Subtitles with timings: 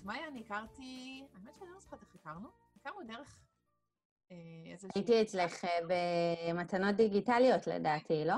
[0.00, 3.40] ואת מאיה אני הכרתי, האמת שאני לא זוכרת איך הכרנו, הכרנו דרך
[4.72, 4.90] איזושהי...
[4.94, 8.34] הייתי אצלך במתנות דיגיטליות לדעתי, לא?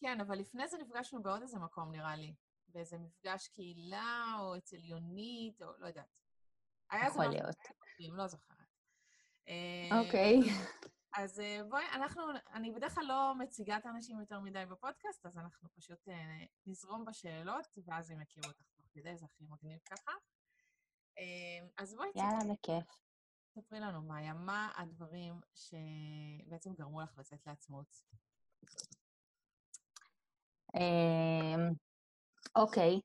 [0.00, 2.34] כן, אבל לפני זה נפגשנו בעוד איזה מקום, נראה לי.
[2.68, 6.06] באיזה מפגש קהילה, או אצל יונית, או לא יודעת.
[7.06, 7.56] יכול להיות.
[8.00, 8.56] לא זוכרת.
[9.90, 10.40] אוקיי.
[11.16, 12.22] אז אה, בואי, אנחנו,
[12.52, 17.04] אני בדרך כלל לא מציגה את האנשים יותר מדי בפודקאסט, אז אנחנו פשוט אה, נזרום
[17.04, 20.12] בשאלות, ואז הם יכירו אותך תוך כדי, זה הכי מגניב ככה.
[21.18, 22.84] אה, אז בואי, יאללה, בכיף.
[23.54, 27.96] ספרי לנו, מאיה, מה הדברים שבעצם גרמו לך לצאת לעצמאות?
[32.56, 33.00] אוקיי,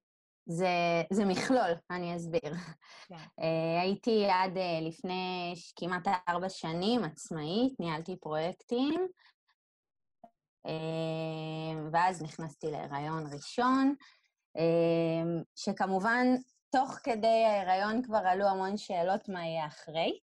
[0.45, 0.67] זה,
[1.13, 2.53] זה מכלול, אני אסביר.
[3.07, 3.15] כן.
[3.15, 9.07] Uh, הייתי עד uh, לפני כמעט ארבע שנים עצמאית, ניהלתי פרויקטים,
[11.93, 13.95] ואז נכנסתי להיריון ראשון,
[15.55, 16.27] שכמובן,
[16.73, 20.19] תוך כדי ההיריון כבר עלו המון שאלות מה יהיה אחרי.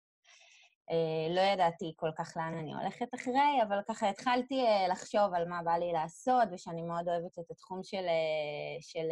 [0.91, 5.49] Uh, לא ידעתי כל כך לאן אני הולכת אחרי, אבל ככה התחלתי uh, לחשוב על
[5.49, 9.07] מה בא לי לעשות, ושאני מאוד אוהבת את התחום של, uh, של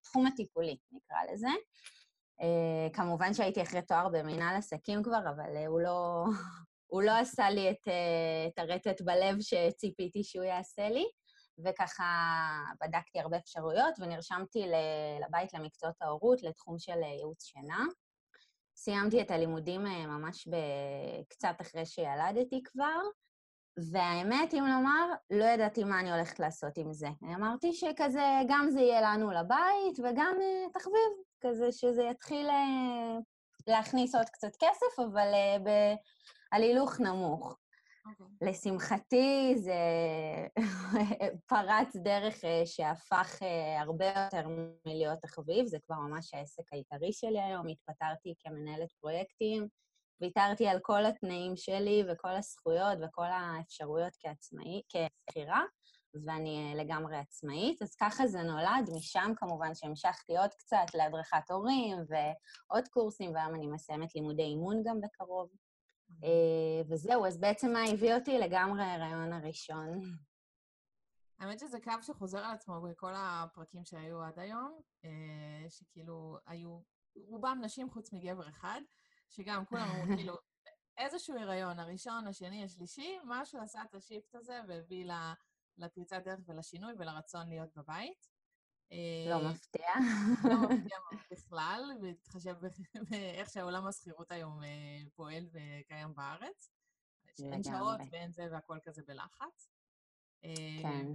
[0.00, 1.48] התחום הטיפולי, נקרא לזה.
[2.92, 6.24] כמובן שהייתי אחרי תואר במנהל עסקים כבר, אבל הוא, לא,
[6.92, 7.88] הוא לא עשה לי את,
[8.48, 11.04] את הרטט בלב שציפיתי שהוא יעשה לי,
[11.64, 12.04] וככה
[12.80, 14.66] בדקתי הרבה אפשרויות ונרשמתי
[15.26, 17.84] לבית למקצועות ההורות, לתחום של ייעוץ שינה.
[18.76, 20.48] סיימתי את הלימודים ממש
[21.28, 23.00] קצת אחרי שילדתי כבר,
[23.92, 27.08] והאמת, אם לומר, לא ידעתי מה אני הולכת לעשות עם זה.
[27.22, 32.48] אמרתי שכזה, גם זה יהיה לנו לבית, וגם uh, תחביב, כזה שזה יתחיל
[33.66, 35.94] להכניס עוד קצת כסף, אבל uh, ב-
[36.50, 37.58] על הילוך נמוך.
[38.06, 38.22] Okay.
[38.22, 38.48] אוקיי.
[38.48, 39.74] לשמחתי, זה
[41.50, 44.48] פרץ דרך uh, שהפך uh, הרבה יותר
[44.86, 47.68] מלהיות תחביב, זה כבר ממש העסק העיקרי שלי היום.
[47.68, 49.68] התפטרתי כמנהלת פרויקטים,
[50.20, 55.62] ויתרתי על כל התנאים שלי וכל הזכויות וכל האפשרויות כעצמאי, כשכירה,
[56.26, 57.82] ואני אה, לגמרי עצמאית.
[57.82, 63.66] אז ככה זה נולד, משם כמובן שהמשכתי עוד קצת להדרכת הורים ועוד קורסים, והיום אני
[63.66, 65.50] מסיימת לימודי אימון גם בקרוב.
[66.24, 70.00] אה, וזהו, אז בעצם מה הביא אותי לגמרי ההיריון הראשון.
[71.38, 76.80] האמת שזה קו שחוזר על עצמו בכל הפרקים שהיו עד היום, אה, שכאילו היו
[77.16, 78.80] רובם נשים חוץ מגבר אחד,
[79.30, 80.34] שגם כולם אמרו, כאילו,
[80.98, 85.12] איזשהו הריון, הראשון, השני, השלישי, משהו עשה את השיפט הזה והביא
[85.78, 88.29] לפריצת דרך ולשינוי ולרצון להיות בבית.
[89.28, 89.88] לא אה, מפתיע.
[90.44, 90.98] לא מפתיע
[91.30, 92.56] בכלל, בהתחשב
[93.10, 96.70] באיך שהעולם השכירות היום אה, פועל וקיים בארץ.
[97.38, 99.70] אין שעות ואין זה והכל כזה בלחץ.
[100.44, 101.06] אה, כן.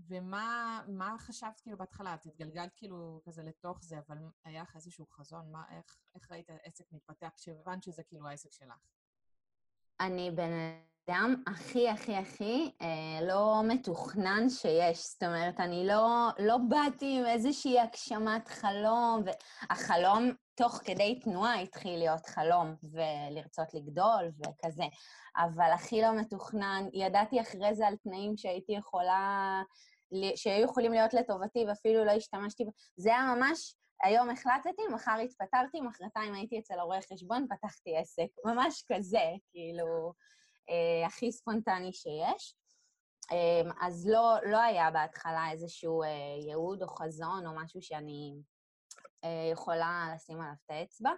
[0.00, 2.14] ומה חשבת כאילו בהתחלה?
[2.14, 5.52] את התגלגלת כאילו כזה לתוך זה, אבל היה לך איזשהו חזון?
[5.52, 8.88] מה, איך, איך ראית העסק מתפתח כשהבנת שזה כאילו העסק שלך?
[10.00, 10.50] אני בן
[11.10, 15.06] אדם הכי הכי הכי אה, לא מתוכנן שיש.
[15.06, 21.98] זאת אומרת, אני לא, לא באתי עם איזושהי הגשמת חלום, והחלום תוך כדי תנועה התחיל
[21.98, 24.84] להיות חלום, ולרצות לגדול וכזה.
[25.36, 29.62] אבל הכי לא מתוכנן, ידעתי אחרי זה על תנאים שהייתי יכולה,
[30.36, 32.64] שהיו יכולים להיות לטובתי ואפילו לא השתמשתי.
[32.96, 38.28] זה היה ממש, היום החלטתי, מחר התפטרתי, מחרתיים הייתי אצל הרואה חשבון, פתחתי עסק.
[38.44, 40.12] ממש כזה, כאילו,
[40.70, 42.54] אה, הכי ספונטני שיש.
[43.32, 46.08] אה, אז לא, לא היה בהתחלה איזשהו אה,
[46.46, 48.34] ייעוד או חזון או משהו שאני
[49.24, 51.10] אה, יכולה לשים עליו את האצבע.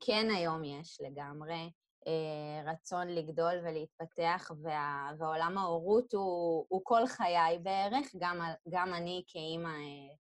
[0.00, 1.70] כן היום יש לגמרי.
[2.06, 9.22] אה, רצון לגדול ולהתפתח, וה, ועולם ההורות הוא, הוא כל חיי בערך, גם, גם אני
[9.26, 10.14] כאימא, אה,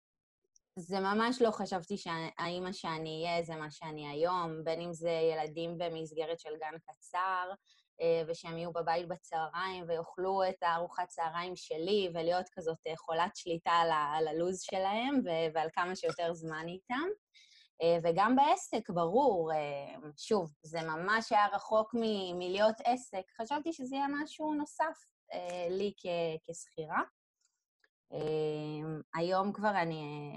[0.77, 5.79] זה ממש לא חשבתי שהאימא שאני אהיה זה מה שאני היום, בין אם זה ילדים
[5.79, 7.51] במסגרת של גן קצר,
[8.27, 13.71] ושהם יהיו בבית בצהריים ויאכלו את הארוחת צהריים שלי, ולהיות כזאת חולת שליטה
[14.15, 15.21] על הלו"ז שלהם,
[15.55, 17.09] ועל כמה שיותר זמן איתם.
[17.83, 23.23] אה, וגם בעסק, ברור, אה, שוב, זה ממש היה רחוק מ- מלהיות עסק.
[23.41, 27.03] חשבתי שזה יהיה משהו נוסף אה, לי כ- כשכירה.
[29.15, 30.31] היום כבר אני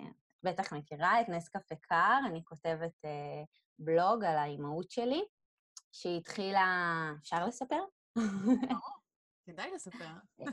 [0.43, 3.05] בטח מכירה את נס קפה קר, אני כותבת
[3.79, 5.23] בלוג על האימהות שלי,
[5.93, 6.65] שהיא התחילה...
[7.21, 7.83] אפשר לספר?
[9.45, 10.05] כדאי לספר.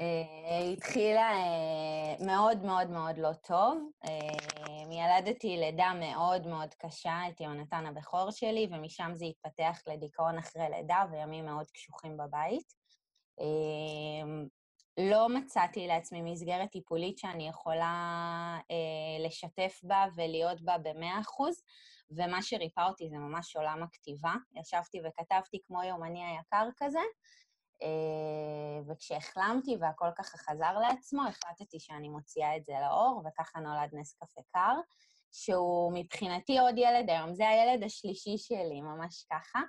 [0.00, 3.90] אה, היא התחילה אה, מאוד מאוד מאוד לא טוב.
[4.04, 10.66] אה, ילדתי לידה מאוד מאוד קשה, את יונתן הבכור שלי, ומשם זה התפתח לדיכאון אחרי
[10.70, 12.78] לידה וימים מאוד קשוחים בבית.
[14.98, 21.62] לא מצאתי לעצמי מסגרת טיפולית שאני יכולה אה, לשתף בה ולהיות בה במאה אחוז,
[22.10, 24.32] ומה שריפא אותי זה ממש עולם הכתיבה.
[24.60, 27.00] ישבתי וכתבתי כמו יומני היקר כזה,
[27.82, 34.14] אה, וכשהחלמתי והכל ככה חזר לעצמו, החלטתי שאני מוציאה את זה לאור, וככה נולד נס
[34.14, 34.74] קפה קר,
[35.32, 37.34] שהוא מבחינתי עוד ילד היום.
[37.34, 39.60] זה הילד השלישי שלי, ממש ככה.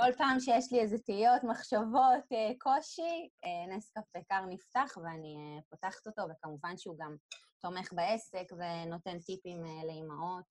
[0.00, 5.60] כל פעם שיש לי איזה תהיות, מחשבות, אה, קושי, אה, נס קפה קר נפתח ואני
[5.70, 7.16] פותחת אותו, וכמובן שהוא גם
[7.60, 10.44] תומך בעסק ונותן טיפים לאימהות,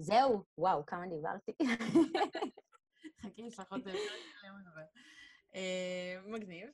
[0.00, 1.52] וזהו, וואו, כמה דיברתי.
[3.20, 4.84] חכי, שלם לדבר.
[5.54, 6.68] אה, מגניב.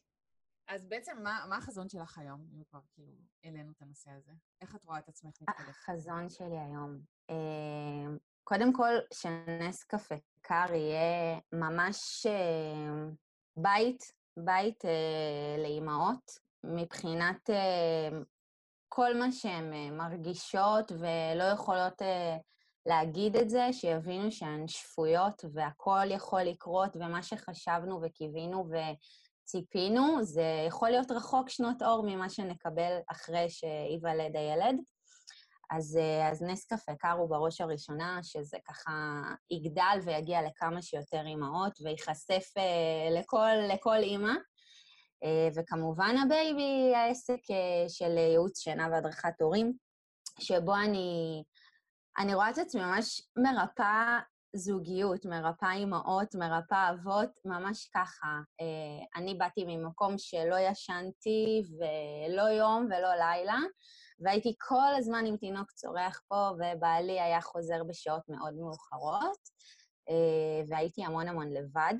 [0.68, 3.12] אז בעצם, מה, מה החזון שלך היום, אם כבר כאילו
[3.44, 4.32] העלינו את הנושא הזה?
[4.60, 5.68] איך את רואה את עצמך מתקדמת?
[5.68, 6.98] החזון שלי היום.
[7.30, 13.08] אה, קודם כל, שנס קפה קר יהיה ממש אה,
[13.56, 14.84] בית, בית
[15.58, 17.50] לאימהות, מבחינת
[18.88, 22.02] כל מה שהן מרגישות ולא יכולות
[22.86, 30.90] להגיד את זה, שיבינו שהן שפויות והכול יכול לקרות, ומה שחשבנו וקיווינו וציפינו, זה יכול
[30.90, 34.76] להיות רחוק שנות אור ממה שנקבל אחרי שייוולד הילד.
[35.76, 35.98] אז,
[36.30, 38.92] אז נס קפה קר הוא בראש הראשונה, שזה ככה
[39.50, 44.32] יגדל ויגיע לכמה שיותר אימהות וייחשף uh, לכל, לכל אימא.
[45.24, 45.26] Uh,
[45.56, 49.72] וכמובן ה baby, העסק uh, של ייעוץ שינה והדרכת הורים,
[50.40, 51.42] שבו אני
[52.18, 54.20] אני רואה את עצמי ממש מרפאה
[54.56, 58.40] זוגיות, מרפאה אימהות, מרפאה אבות, ממש ככה.
[58.60, 63.58] אה, אני באתי ממקום שלא ישנתי ולא יום ולא לילה,
[64.20, 69.38] והייתי כל הזמן עם תינוק צורח פה, ובעלי היה חוזר בשעות מאוד מאוחרות,
[70.08, 71.94] אה, והייתי המון המון לבד.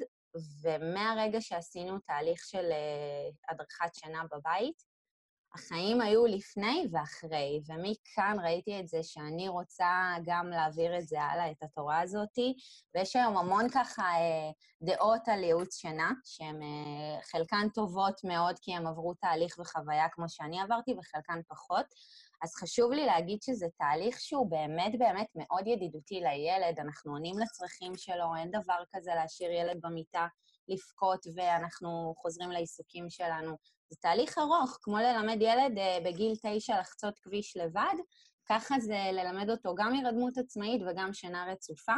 [0.62, 4.82] ומהרגע שעשינו תהליך של אה, הדרכת שינה בבית,
[5.54, 11.50] החיים היו לפני ואחרי, ומכאן ראיתי את זה שאני רוצה גם להעביר את זה הלאה,
[11.50, 12.38] את התורה הזאת,
[12.94, 14.50] ויש היום המון ככה אה,
[14.82, 20.28] דעות על ייעוץ שינה, שהן אה, חלקן טובות מאוד כי הן עברו תהליך וחוויה כמו
[20.28, 21.87] שאני עברתי, וחלקן פחות.
[22.43, 27.96] אז חשוב לי להגיד שזה תהליך שהוא באמת באמת מאוד ידידותי לילד, אנחנו עונים לצרכים
[27.96, 30.26] שלו, אין דבר כזה להשאיר ילד במיטה
[30.69, 33.56] לבכות ואנחנו חוזרים לעיסוקים שלנו.
[33.92, 37.94] זה תהליך ארוך, כמו ללמד ילד uh, בגיל תשע לחצות כביש לבד,
[38.48, 41.94] ככה זה ללמד אותו גם הירדמות עצמאית וגם שינה רצופה.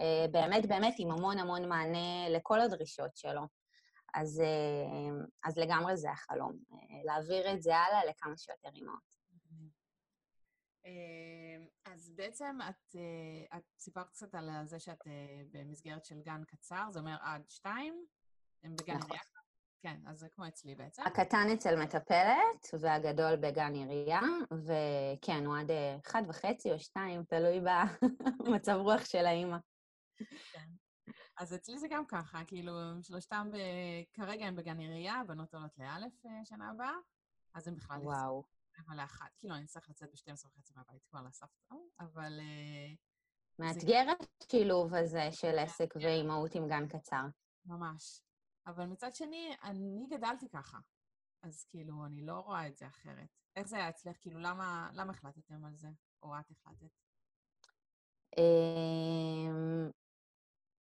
[0.00, 3.42] Uh, באמת באמת עם המון המון מענה לכל הדרישות שלו.
[4.14, 6.52] אז, uh, אז לגמרי זה החלום,
[7.04, 9.18] להעביר את זה הלאה לכמה שיותר אימהות.
[11.84, 12.96] אז בעצם את,
[13.56, 14.98] את סיפרת קצת על זה שאת
[15.50, 18.04] במסגרת של גן קצר, זה אומר עד שתיים,
[18.62, 19.10] הם בגן נכון.
[19.10, 19.22] עירייה
[19.80, 21.02] כן, אז זה כמו אצלי בעצם.
[21.06, 24.20] הקטן אצל מטפלת, והגדול בגן עירייה,
[24.52, 27.60] וכן, הוא עד אה, אחד וחצי או שתיים, תלוי
[28.40, 29.56] במצב רוח של האימא.
[30.52, 30.68] כן.
[31.38, 32.72] אז אצלי זה גם ככה, כאילו,
[33.02, 33.56] שלושתם ב...
[34.12, 36.94] כרגע הם בגן עירייה, בנות עולות לאלף אה, שנה הבאה,
[37.54, 37.98] אז הם בכלל...
[38.02, 38.44] וואו.
[38.80, 39.36] רבע לאחת.
[39.38, 42.40] כאילו, אני אצטרך לצאת ב-12 וחצי מהבית כבר לסבתא, אבל...
[42.40, 42.94] אה,
[43.58, 44.04] מאתגר
[44.42, 47.24] השילוב הזה של עסק ואימהות עם גן קצר.
[47.66, 48.20] ממש.
[48.68, 50.78] אבל מצד שני, אני גדלתי ככה.
[51.42, 53.28] אז כאילו, אני לא רואה את זה אחרת.
[53.56, 54.16] איך זה היה אצלך?
[54.20, 55.88] כאילו, למה, למה החלטתם על זה?
[56.22, 56.90] או את החלטת?
[58.38, 59.90] אמ,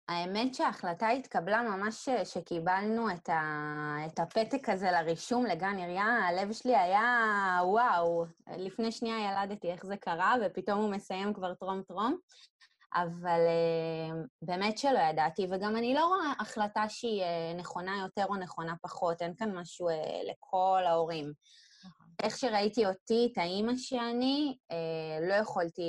[0.07, 3.97] האמת שההחלטה התקבלה ממש שקיבלנו את, ה...
[4.05, 8.25] את הפתק הזה לרישום לגן עירייה, הלב שלי היה, וואו,
[8.57, 12.17] לפני שנייה ילדתי, איך זה קרה, ופתאום הוא מסיים כבר טרום-טרום.
[12.95, 18.35] אבל uh, באמת שלא ידעתי, וגם אני לא רואה החלטה שהיא uh, נכונה יותר או
[18.35, 19.93] נכונה פחות, אין כאן משהו uh,
[20.31, 21.33] לכל ההורים.
[22.23, 25.81] איך שראיתי אותי, את האימא שאני, uh, לא יכולתי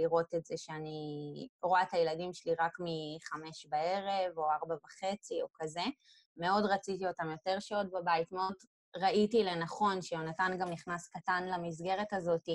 [0.00, 5.46] לראות את זה שאני רואה את הילדים שלי רק מחמש בערב, או ארבע וחצי, או
[5.54, 5.84] כזה.
[6.36, 8.54] מאוד רציתי אותם יותר שעות בבית, מאוד
[9.00, 12.48] ראיתי לנכון שיונתן גם נכנס קטן למסגרת הזאת,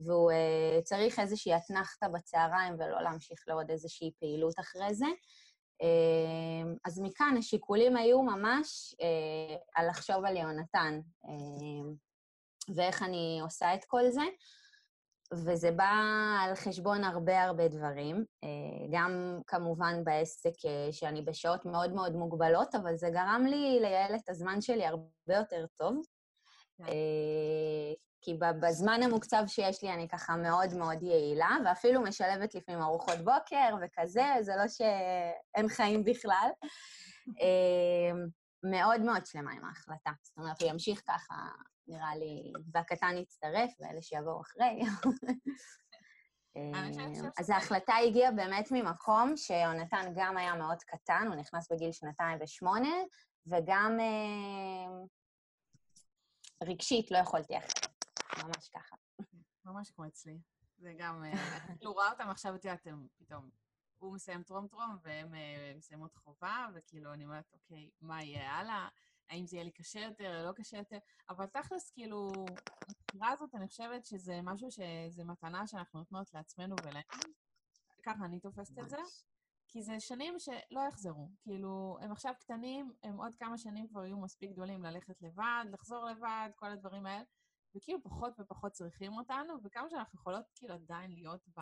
[0.00, 5.06] והוא uh, צריך איזושהי אתנחתא בצהריים ולא להמשיך לעוד איזושהי פעילות אחרי זה.
[5.82, 11.28] Uh, אז מכאן השיקולים היו ממש uh, על לחשוב על יונתן uh,
[12.74, 14.22] ואיך אני עושה את כל זה.
[15.36, 15.92] וזה בא
[16.40, 18.48] על חשבון הרבה הרבה דברים, אה,
[18.90, 24.28] גם כמובן בעסק אה, שאני בשעות מאוד מאוד מוגבלות, אבל זה גרם לי לייעל את
[24.28, 26.02] הזמן שלי הרבה יותר טוב.
[26.78, 26.84] כן.
[26.84, 33.18] אה, כי בזמן המוקצב שיש לי אני ככה מאוד מאוד יעילה, ואפילו משלבת לפעמים ארוחות
[33.18, 36.48] בוקר וכזה, זה לא שאין חיים בכלל.
[38.70, 40.10] מאוד מאוד שלמה עם ההחלטה.
[40.22, 41.34] זאת אומרת, הוא ימשיך ככה,
[41.86, 44.82] נראה לי, והקטן יצטרף, ואלה שיבואו אחרי.
[46.56, 46.88] אה,
[47.38, 52.94] אז ההחלטה הגיעה באמת ממקום שיונתן גם היה מאוד קטן, הוא נכנס בגיל שנתיים ושמונה,
[53.46, 55.04] וגם אה,
[56.62, 57.86] רגשית לא יכולתי אחרת,
[58.44, 58.96] ממש ככה.
[59.64, 60.38] ממש כמו אצלי.
[60.78, 62.86] זה גם, אה, כאילו, רואה אותם עכשיו, את יודעת,
[63.18, 63.50] פתאום,
[64.04, 65.34] הוא מסיים טרום-טרום והם
[65.76, 68.88] מסיימות חובה, וכאילו, אני אומרת, אוקיי, מה יהיה הלאה?
[69.30, 72.32] האם זה יהיה לי קשה יותר או לא קשה יותר, אבל תכלס, כאילו,
[72.88, 77.02] הבחירה הזאת, אני חושבת שזה משהו שזה מתנה שאנחנו נותנות לעצמנו ולהם.
[78.02, 78.96] ככה אני תופסת את זה.
[79.68, 81.28] כי זה שנים שלא יחזרו.
[81.42, 86.04] כאילו, הם עכשיו קטנים, הם עוד כמה שנים כבר יהיו מספיק גדולים ללכת לבד, לחזור
[86.04, 87.24] לבד, כל הדברים האלה,
[87.76, 91.60] וכאילו פחות ופחות צריכים אותנו, וכמה שאנחנו יכולות כאילו עדיין להיות ב...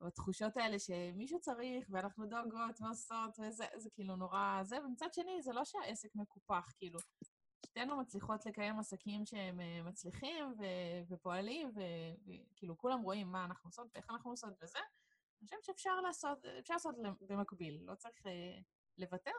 [0.00, 5.52] בתחושות האלה שמישהו צריך, ואנחנו דואגות ועושות, וזה זה כאילו נורא זה, ומצד שני, זה
[5.52, 6.98] לא שהעסק מקופח, כאילו.
[7.66, 13.88] שתינו מצליחות לקיים עסקים שהם אה, מצליחים ו- ופועלים, וכאילו כולם רואים מה אנחנו עושות
[13.94, 14.78] ואיך אנחנו עושות וזה.
[14.78, 18.58] אני חושבת שאפשר לעשות, אפשר לעשות במקביל, לא צריך אה,
[18.98, 19.30] לוותר.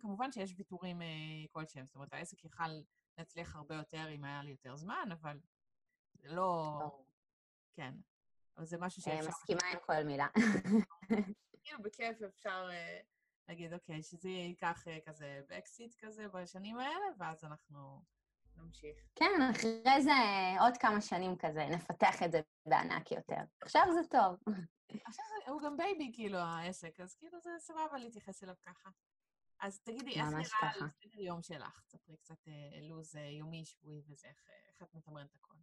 [0.00, 1.06] כמובן שיש ויתורים אה,
[1.52, 2.70] כלשהם, זאת אומרת, העסק יכל
[3.18, 5.38] להצליח הרבה יותר אם היה לי יותר זמן, אבל
[6.14, 6.78] זה לא...
[7.74, 7.94] כן,
[8.56, 9.28] אבל זה משהו שאפשר...
[9.28, 10.26] מסכימה עם כל מילה.
[11.62, 13.00] כאילו, בכיף אפשר אה,
[13.48, 18.02] להגיד, אוקיי, שזה ייקח אה, כזה באקסיט כזה בשנים האלה, ואז אנחנו
[18.56, 18.96] נמשיך.
[19.14, 20.12] כן, אחרי זה
[20.60, 23.40] עוד כמה שנים כזה, נפתח את זה בענק יותר.
[23.60, 24.36] עכשיו זה טוב.
[25.06, 28.90] עכשיו הוא גם baby, כאילו, העסק, אז כאילו זה סבבה להתייחס אליו ככה.
[29.60, 30.44] אז תגידי, איך נראה
[31.02, 31.80] סדר יום שלך?
[31.86, 34.28] תספרי קצת אה, לו"ז יומי, שבועי וזה,
[34.68, 35.54] איך את מתמרנת הכל.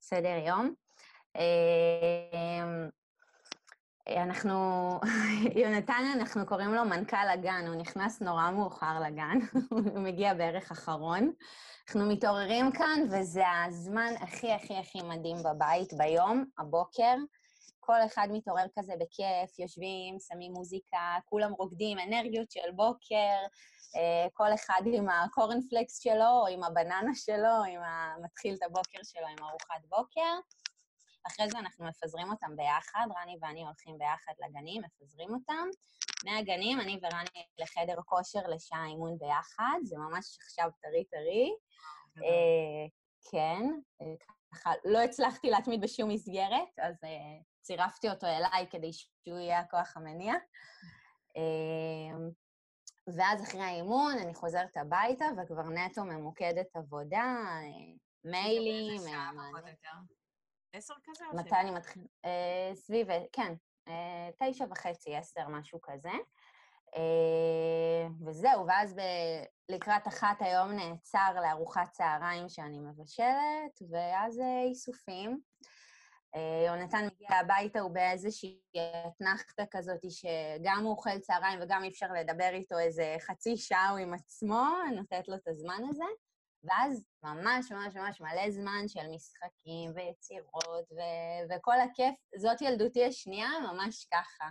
[0.00, 0.74] סדר יום?
[1.36, 2.88] אמ,
[4.08, 4.90] אנחנו,
[5.62, 9.38] יונתן, אנחנו קוראים לו מנכ"ל הגן, הוא נכנס נורא מאוחר לגן,
[9.70, 11.32] הוא מגיע בערך אחרון.
[11.88, 17.14] אנחנו מתעוררים כאן, וזה הזמן הכי הכי הכי מדהים בבית ביום, הבוקר.
[17.80, 23.36] כל אחד מתעורר כזה בכיף, יושבים, שמים מוזיקה, כולם רוקדים, אנרגיות של בוקר,
[23.96, 28.14] אה, כל אחד עם הקורנפלקס שלו, או עם הבננה שלו, עם ה...
[28.22, 30.38] מתחיל את הבוקר שלו עם ארוחת בוקר.
[31.26, 35.68] אחרי זה אנחנו מפזרים אותם ביחד, רני ואני הולכים ביחד לגנים, מפזרים אותם.
[36.24, 41.50] מהגנים, אני ורני לחדר כושר לשעה אימון ביחד, זה ממש עכשיו טרי-טרי.
[42.18, 42.86] אה,
[43.30, 43.62] כן,
[44.02, 44.06] אה,
[44.52, 49.96] ככה, לא הצלחתי להתמיד בשום מסגרת, אז אה, צירפתי אותו אליי כדי שהוא יהיה הכוח
[49.96, 50.34] המניע.
[53.16, 57.36] ואז אחרי האימון אני חוזרת הביתה, וכבר נטו ממוקדת עבודה,
[58.24, 59.10] מיילים, איזה
[60.72, 61.24] עשר כזה?
[61.34, 62.02] מתי אני מתחיל?
[62.24, 63.52] אה, סביב, כן,
[63.88, 66.10] אה, תשע וחצי, עשר, משהו כזה.
[66.96, 69.00] אה, וזהו, ואז ב...
[69.68, 75.40] לקראת אחת היום נעצר לארוחת צהריים שאני מבשלת, ואז אה, איסופים.
[76.34, 78.60] אה, יונתן מגיע הביתה, הוא באיזושהי
[79.06, 83.98] אתנחתה כזאת שגם הוא אוכל צהריים וגם אי אפשר לדבר איתו איזה חצי שעה הוא
[83.98, 86.04] עם עצמו, אני נותנת לו את הזמן הזה.
[86.64, 92.14] ואז ממש ממש ממש מלא זמן של משחקים ויצירות ו- וכל הכיף.
[92.36, 94.50] זאת ילדותי השנייה, ממש ככה.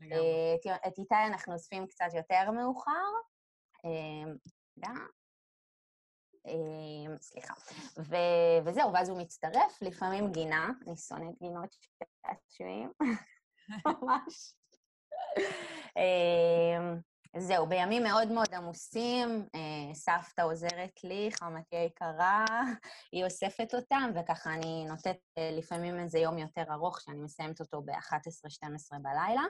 [0.00, 0.56] לגמרי.
[0.86, 2.90] את איתי אנחנו אוספים קצת יותר מאוחר.
[3.84, 4.90] רגע.
[7.20, 7.54] סליחה.
[7.98, 12.92] ו- וזהו, ואז הוא מצטרף, לפעמים גינה, אני שונאת גינות שעשועים,
[13.86, 14.54] ממש.
[17.38, 22.44] זהו, בימים מאוד מאוד עמוסים, אה, סבתא עוזרת לי, חמתי היקרה,
[23.12, 27.82] היא אוספת אותם, וככה אני נותנת אה, לפעמים איזה יום יותר ארוך, שאני מסיימת אותו
[27.82, 29.42] ב-11-12 בלילה.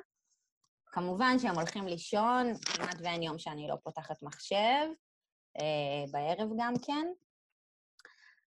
[0.86, 4.86] כמובן שהם הולכים לישון, כמעט ואין יום שאני לא פותחת מחשב,
[5.58, 7.06] אה, בערב גם כן.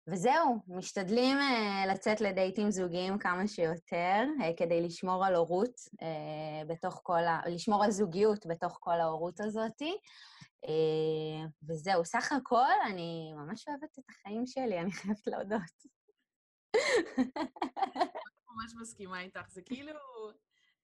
[0.07, 7.01] וזהו, משתדלים uh, לצאת לדייטים זוגיים כמה שיותר, uh, כדי לשמור על הורות uh, בתוך
[7.03, 7.41] כל ה...
[7.47, 9.83] לשמור על זוגיות בתוך כל ההורות הזאת.
[10.67, 15.93] Uh, וזהו, סך הכל, אני ממש אוהבת את החיים שלי, אני חייבת להודות.
[18.49, 19.51] ממש מסכימה איתך.
[19.51, 20.01] זה כאילו,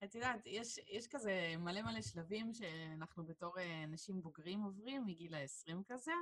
[0.05, 3.55] את יודעת, יש, יש כזה מלא מלא שלבים שאנחנו בתור
[3.89, 6.13] נשים בוגרים עוברים מגיל ה-20 כזה.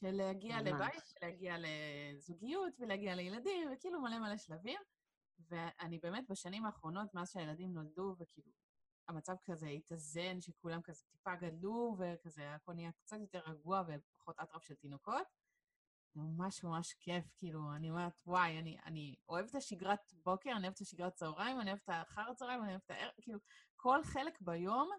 [0.00, 0.68] של להגיע ממש.
[0.68, 4.80] לבית, להגיע לזוגיות ולהגיע לילדים, וכאילו מלא מלא שלבים.
[5.38, 8.52] ואני באמת בשנים האחרונות, מאז שהילדים נולדו, וכאילו
[9.08, 14.62] המצב כזה התאזן, שכולם כזה טיפה גדלו, וכזה הכל נהיה קצת יותר רגוע ופחות אטרף
[14.64, 15.26] של תינוקות.
[16.14, 20.62] זה ממש ממש כיף, כאילו, אני אומרת, וואי, אני, אני אוהבת את השגרת בוקר, אני
[20.62, 23.38] אוהבת את השגרת צהריים, אני אוהבת את האחר הצהריים, אני אוהבת את הערב, כאילו,
[23.76, 24.90] כל חלק ביום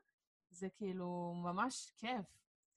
[0.49, 2.25] זה כאילו ממש כיף.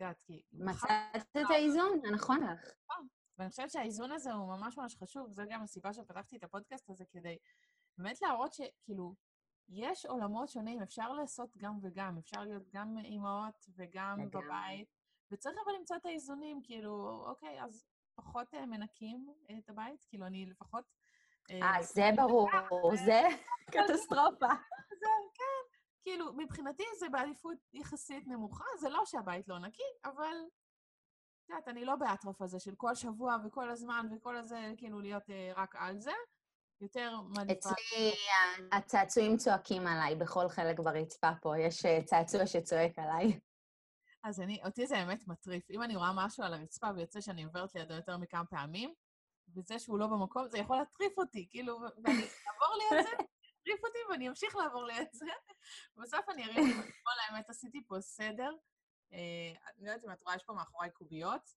[0.01, 0.43] את יודעת, כי...
[0.53, 2.73] מצאת את האיזון, הנכון לך.
[3.39, 7.05] ואני חושבת שהאיזון הזה הוא ממש ממש חשוב, זו גם הסיבה שפתחתי את הפודקאסט הזה,
[7.11, 7.39] כדי
[7.99, 9.15] באמת להראות שכאילו,
[9.69, 14.47] יש עולמות שונים, אפשר לעשות גם וגם, אפשר להיות גם אימהות וגם לגמרי.
[14.47, 14.89] בבית,
[15.31, 19.27] וצריך אבל למצוא את האיזונים, כאילו, אוקיי, אז פחות אה, מנקים
[19.59, 20.85] את הבית, כאילו, אני לפחות...
[21.51, 22.51] אה, אה זה ברור,
[22.97, 23.23] זה
[23.73, 24.49] קטסטרופה.
[25.01, 25.70] זה, כן.
[26.03, 30.35] כאילו, מבחינתי זה בעדיפות יחסית נמוכה, זה לא שהבית לא נקי, אבל
[31.45, 35.31] את יודעת, אני לא באטרף הזה של כל שבוע וכל הזמן וכל הזה, כאילו, להיות
[35.31, 36.13] אה, רק על זה.
[36.81, 37.71] יותר מעדיפה...
[37.71, 38.13] אצלי
[38.73, 43.41] הצעצועים צועקים עליי בכל חלק ברצפה פה, יש אה, צעצוע שצועק עליי.
[44.25, 45.71] אז אני, אותי זה באמת מטריף.
[45.71, 48.95] אם אני רואה משהו על הרצפה ויוצא שאני עוברת לידו יותר מכמה פעמים,
[49.57, 53.25] וזה שהוא לא במקום, זה יכול להטריף אותי, כאילו, ואני אעבור ליד זה,
[53.61, 55.27] יטריף אותי ואני אמשיך לעבור ליד זה.
[55.97, 58.51] בסוף אני ארים את כל האמת, עשיתי פה סדר.
[59.13, 61.51] אה, אני לא יודעת אם את רואה, יש פה מאחוריי קוביות,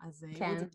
[0.00, 0.24] אז...
[0.24, 0.66] אה, כן.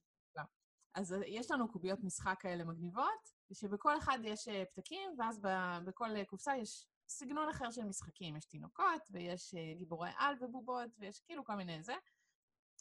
[0.96, 5.42] אז יש לנו קוביות משחק כאלה מגניבות, שבכל אחד יש אה, פתקים, ואז
[5.86, 8.36] בכל אה, קופסה יש סגנון אחר של משחקים.
[8.36, 11.96] יש תינוקות, ויש אה, גיבורי על ובובות, ויש כאילו כל מיני זה.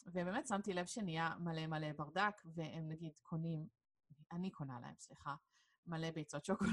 [0.05, 3.67] ובאמת שמתי לב שנהיה מלא מלא ברדק, והם נגיד קונים,
[4.31, 5.35] אני קונה להם, סליחה,
[5.85, 6.71] מלא ביצות שוקולד.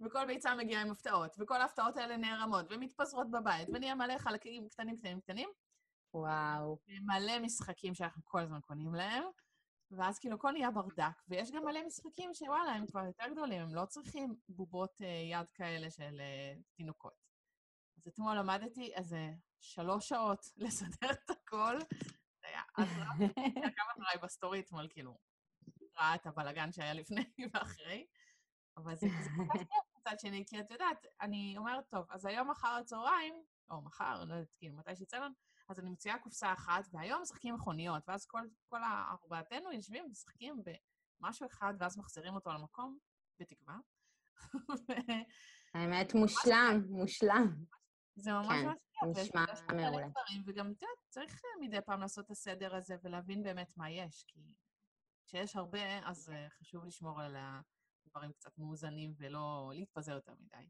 [0.00, 4.96] וכל ביצה מגיעה עם הפתעות, וכל ההפתעות האלה נערמות ומתפזרות בבית, ונהיה מלא חלקים קטנים
[4.96, 5.48] קטנים קטנים.
[6.14, 6.78] וואו.
[7.02, 9.22] מלא משחקים שאנחנו כל הזמן קונים להם.
[9.90, 13.74] ואז כאילו הכל נהיה ברדק, ויש גם מלא משחקים שוואלה, הם כבר יותר גדולים, הם
[13.74, 17.26] לא צריכים בובות uh, יד כאלה של uh, תינוקות.
[17.96, 19.30] אז אתמול למדתי איזה
[19.60, 21.78] שלוש שעות לסדר את הכל.
[22.40, 23.12] זה היה עזרה.
[23.76, 25.18] כמה אחריי בסטורי אתמול, כאילו,
[25.98, 28.06] ראה את הבלגן שהיה לפני ואחרי.
[28.76, 29.06] אבל זה
[29.36, 29.64] כל כך
[29.98, 33.34] מצד שני, כי את יודעת, אני אומרת, טוב, אז היום אחר הצהריים,
[33.70, 35.34] או מחר, לא יודעת, כאילו, מתי שיצא לנו,
[35.68, 40.62] אז אני מוציאה קופסה אחת, והיום משחקים מכוניות, ואז כל, כל ארבעתנו יושבים ומשחקים
[41.20, 42.98] במשהו אחד, ואז מחזירים אותו למקום,
[43.40, 43.78] בתקווה.
[45.74, 47.64] האמת, מושלם, מושלם.
[48.14, 50.06] זה ממש כן, ממש נשמע מעולה.
[50.46, 54.40] וגם, את יודעת, צריך מדי פעם לעשות את הסדר הזה ולהבין באמת מה יש, כי
[55.26, 57.36] כשיש הרבה, אז אה, חשוב לשמור על
[58.16, 60.66] הדברים קצת מאוזנים ולא להתפזר יותר מדי.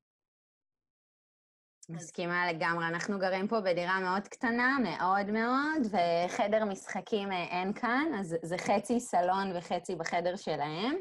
[1.89, 2.87] מסכימה לגמרי.
[2.89, 8.59] אנחנו גרים פה בדירה מאוד קטנה, מאוד מאוד, וחדר משחקים אה, אין כאן, אז זה
[8.59, 10.95] חצי סלון וחצי בחדר שלהם.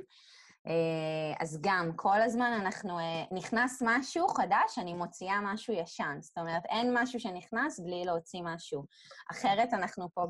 [0.68, 3.00] אה, אז גם, כל הזמן אנחנו...
[3.00, 6.18] אה, נכנס משהו חדש, אני מוציאה משהו ישן.
[6.22, 8.86] זאת אומרת, אין משהו שנכנס בלי להוציא משהו.
[9.32, 10.26] אחרת אנחנו פה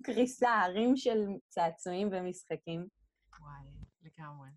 [0.00, 2.86] בקריסה, הרים של צעצועים ומשחקים.
[3.40, 3.70] וואי,
[4.02, 4.48] לגמרי.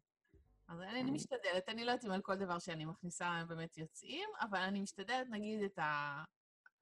[0.68, 4.30] אז אני, אני משתדלת, אני לא יודעת אם על כל דבר שאני מכניסה באמת יוצאים,
[4.40, 5.80] אבל אני משתדלת, נגיד, את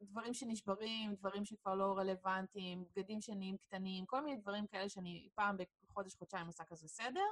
[0.02, 5.56] הדברים שנשברים, דברים שכבר לא רלוונטיים, בגדים שנהיים קטנים, כל מיני דברים כאלה שאני פעם
[5.84, 7.26] בחודש, חודשיים עושה כזה סדר,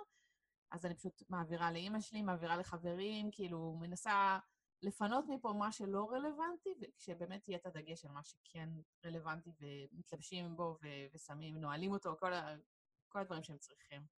[0.72, 4.40] אז אני פשוט מעבירה לאימא שלי, מעבירה לחברים, כאילו, מנסה
[4.82, 8.70] לפנות מפה מה שלא רלוונטי, וכשבאמת יהיה את הדגש על מה שכן
[9.06, 10.78] רלוונטי, ומתלבשים בו
[11.14, 12.56] ושמים, נועלים אותו, כל, ה-
[13.10, 14.19] כל הדברים שהם צריכים.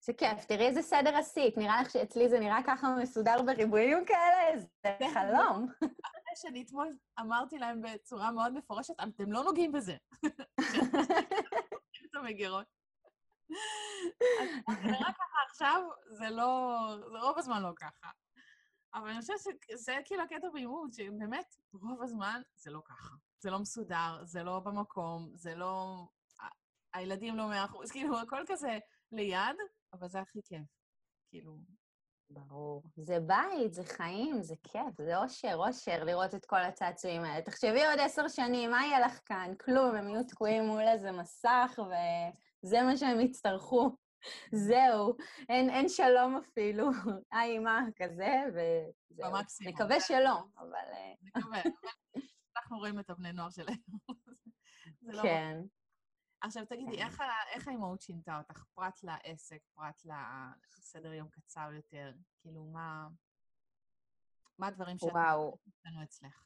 [0.00, 1.56] זה כיף, תראי איזה סדר עשית.
[1.56, 4.58] נראה לך שאצלי זה נראה ככה מסודר בריבועים כאלה?
[4.58, 5.66] זה חלום.
[5.78, 9.96] אחרי שאני אתמול אמרתי להם בצורה מאוד מפורשת, אתם לא נוגעים בזה.
[12.04, 12.66] את המגירות.
[14.68, 16.78] אז זה רק ככה עכשיו, זה לא...
[17.12, 18.10] זה רוב הזמן לא ככה.
[18.94, 23.14] אבל אני חושבת שזה כאילו הקטע באימון, שבאמת, רוב הזמן זה לא ככה.
[23.38, 26.04] זה לא מסודר, זה לא במקום, זה לא...
[26.94, 28.78] הילדים לא מאה אחוז, כאילו, הכל כזה
[29.12, 29.56] ליד,
[29.92, 30.66] אבל זה הכי כיף.
[31.30, 31.58] כאילו...
[32.30, 32.82] ברור.
[32.96, 37.42] זה בית, זה חיים, זה כיף, זה אושר, אושר לראות את כל הצעצועים האלה.
[37.42, 39.52] תחשבי עוד עשר שנים, מה יהיה לך כאן?
[39.60, 43.96] כלום, הם יהיו תקועים מול איזה מסך, וזה מה שהם יצטרכו.
[44.68, 45.16] זהו,
[45.48, 46.90] אין, אין שלום אפילו.
[47.32, 49.32] היי, מה, כזה, וזהו.
[49.32, 49.74] במקסימום.
[49.74, 50.74] נקווה שלא, אבל...
[50.74, 51.62] אה, נקווה.
[52.56, 53.76] אנחנו רואים את הבני נוער שלנו.
[55.02, 55.60] לא כן.
[56.40, 57.02] עכשיו תגידי, כן.
[57.02, 57.22] איך,
[57.54, 60.02] איך האימהות שינתה אותך, פרט לעסק, פרט
[60.78, 62.12] לסדר יום קצר יותר?
[62.40, 63.08] כאילו, מה,
[64.58, 65.12] מה הדברים שאת
[65.84, 66.44] לנו אצלך?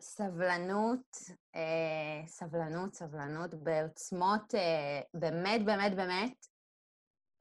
[0.00, 1.16] סבלנות,
[1.54, 6.46] אה, סבלנות, סבלנות בעוצמות אה, באמת, באמת, באמת,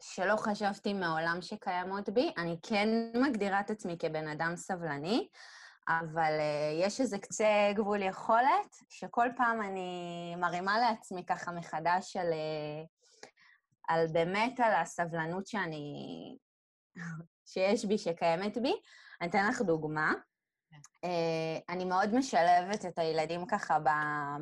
[0.01, 2.31] שלא חשבתי מעולם שקיימות בי.
[2.37, 5.27] אני כן מגדירה את עצמי כבן אדם סבלני,
[5.87, 12.33] אבל uh, יש איזה קצה גבול יכולת, שכל פעם אני מרימה לעצמי ככה מחדש על,
[12.33, 12.87] uh,
[13.87, 16.37] על באמת על הסבלנות שאני...
[17.45, 18.73] שיש בי, שקיימת בי.
[19.21, 20.13] אני אתן לך דוגמה.
[21.03, 23.77] אה, אני מאוד משלבת את הילדים ככה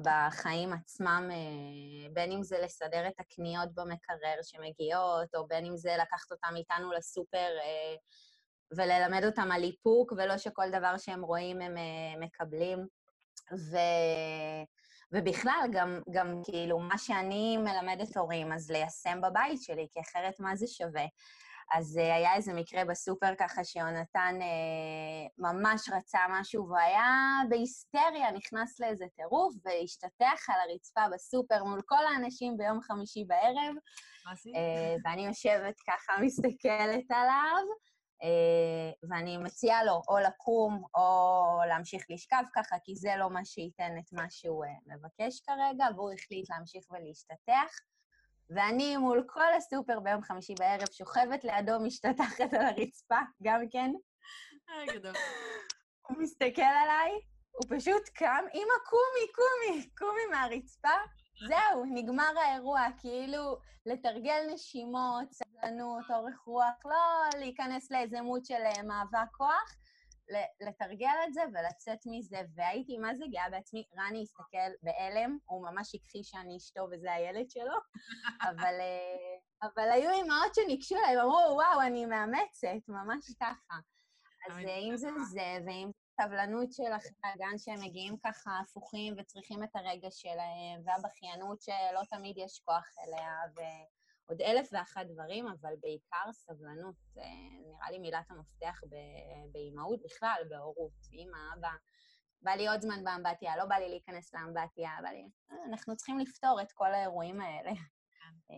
[0.04, 5.96] בחיים עצמם, אה, בין אם זה לסדר את הקניות במקרר שמגיעות, או בין אם זה
[6.02, 7.96] לקחת אותם איתנו לסופר אה,
[8.78, 11.76] וללמד אותם על איפוק, ולא שכל דבר שהם רואים הם
[12.20, 12.88] מקבלים.
[13.54, 13.78] ו...
[15.12, 20.56] ובכלל, גם, גם כאילו, מה שאני מלמדת הורים, אז ליישם בבית שלי, כי אחרת מה
[20.56, 21.06] זה שווה?
[21.74, 28.32] אז uh, היה איזה מקרה בסופר ככה שיונתן uh, ממש רצה משהו, והוא היה בהיסטריה,
[28.32, 33.76] נכנס לאיזה טירוף והשתטח על הרצפה בסופר מול כל האנשים ביום חמישי בערב.
[34.26, 34.56] מה עשית?
[34.56, 34.60] Uh,
[35.04, 37.64] ואני יושבת ככה, מסתכלת עליו,
[39.10, 44.14] ואני מציעה לו או לקום או להמשיך לשכב ככה, כי זה לא מה שייתן את
[44.14, 47.80] מה שהוא uh, מבקש כרגע, והוא החליט להמשיך ולהשתטח.
[48.56, 53.92] ואני מול כל הסופר ביום חמישי בערב, שוכבת לידו, משתטחת על הרצפה, גם כן.
[54.70, 55.14] אה, גדול.
[56.08, 57.12] הוא מסתכל עליי,
[57.52, 61.21] הוא פשוט קם, אמא, קומי, קומי, קומי מהרצפה.
[61.48, 68.84] זהו, נגמר האירוע, כאילו לתרגל נשימות, סבלנות, אורך רוח, לא להיכנס לאיזה מות של אה,
[68.84, 69.76] מאבק כוח,
[70.62, 73.84] לתרגל את זה ולצאת מזה, והייתי מה זה גאה בעצמי.
[73.98, 77.76] רני הסתכל בהלם, הוא ממש הכחיש שאני אשתו וזה הילד שלו,
[78.50, 83.76] אבל, אה, אבל היו אימהות שניגשו אליי ואמרו, וואו, אני מאמצת, ממש ככה.
[84.50, 89.64] אז אה, אם זה זה, ואם סבלנות של אחרי הגן שהם מגיעים ככה הפוכים וצריכים
[89.64, 93.62] את הרגע שלהם, והבכיינות שלא תמיד יש כוח אליה, ו...
[94.32, 96.96] עוד אלף ואחת דברים, אבל בעיקר סבלנות.
[97.66, 98.82] נראה לי מילת המפתח
[99.52, 100.92] באימהות בכלל, בהורות.
[101.12, 101.72] אימא, אבא,
[102.42, 105.30] בא לי עוד זמן באמבטיה, לא בא לי להיכנס לאמבטיה, בא לי...
[105.70, 107.72] אנחנו צריכים לפתור את כל האירועים האלה.
[108.12, 108.56] כן.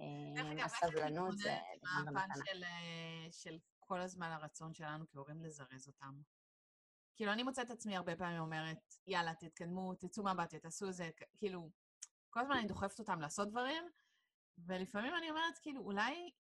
[0.60, 1.58] אה, הסבלנות זה...
[1.84, 6.14] מה הפן אה, של כל הזמן הרצון שלנו כהורים לזרז אותם?
[7.16, 11.70] כאילו, אני מוצאת את עצמי הרבה פעמים אומרת, יאללה, תתקדמו, תצאו מהבתיה, תעשו זה, כאילו,
[12.30, 13.84] כל הזמן אני דוחפת אותם לעשות דברים,
[14.58, 16.32] ולפעמים אני אומרת, כאילו, אולי,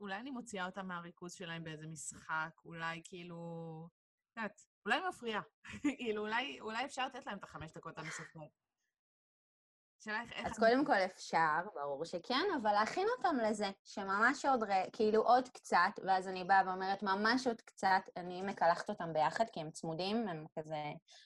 [0.00, 3.88] אולי אני מוציאה אותם מהריכוז שלהם באיזה משחק, אולי כאילו,
[4.32, 5.42] את יודעת, אולי מפריעה.
[5.98, 8.61] כאילו, אולי, אולי אפשר לתת להם את החמש דקות הנוספות.
[10.02, 10.46] השאלה איך...
[10.46, 14.64] אז קודם כל אפשר, ברור שכן, אבל להכין אותם לזה, שממש עוד.
[14.92, 19.60] כאילו עוד קצת, ואז אני באה ואומרת, ממש עוד קצת, אני מקלחת אותם ביחד, כי
[19.60, 20.76] הם צמודים, הם כזה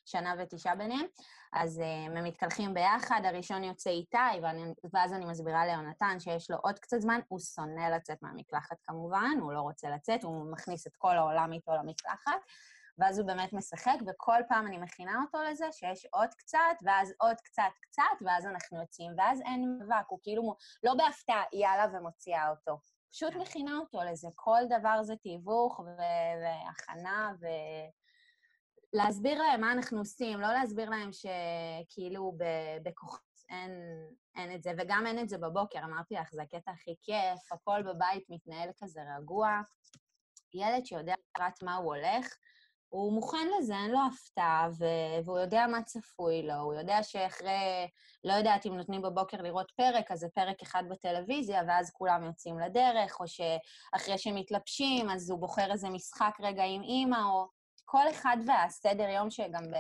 [0.05, 1.07] שנה ותשעה ביניהם,
[1.53, 1.83] אז
[2.15, 4.63] הם מתקלחים ביחד, הראשון יוצא איתי, ואני,
[4.93, 9.53] ואז אני מסבירה ליונתן שיש לו עוד קצת זמן, הוא שונא לצאת מהמקלחת כמובן, הוא
[9.53, 12.41] לא רוצה לצאת, הוא מכניס את כל העולם איתו למקלחת.
[12.99, 17.37] ואז הוא באמת משחק, וכל פעם אני מכינה אותו לזה שיש עוד קצת, ואז עוד
[17.41, 22.79] קצת קצת, ואז אנחנו יוצאים, ואז אין מאבק, הוא כאילו לא בהפתעה, יאללה, ומוציאה אותו.
[23.11, 23.41] פשוט כן.
[23.41, 24.29] מכינה אותו לזה.
[24.35, 25.85] כל דבר זה תיווך ו-
[26.43, 27.47] והכנה, ו...
[28.93, 32.33] להסביר להם מה אנחנו עושים, לא להסביר להם שכאילו
[32.83, 33.71] בכוחות אין,
[34.37, 37.83] אין את זה, וגם אין את זה בבוקר, אמרתי לך, זה הקטע הכי כיף, הכל
[37.83, 39.61] בבית מתנהל כזה רגוע.
[40.55, 42.37] ילד שיודע לקראת מה הוא הולך,
[42.89, 44.69] הוא מוכן לזה, אין לו הפתעה,
[45.25, 47.89] והוא יודע מה צפוי לו, הוא יודע שאחרי,
[48.25, 52.59] לא יודעת אם נותנים בבוקר לראות פרק, אז זה פרק אחד בטלוויזיה, ואז כולם יוצאים
[52.59, 57.49] לדרך, או שאחרי שמתלבשים, אז הוא בוחר איזה משחק רגע עם אימא, או
[57.85, 59.77] כל אחד והסדר יום שגם ב,